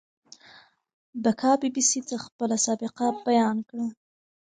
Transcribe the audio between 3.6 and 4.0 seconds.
کړه.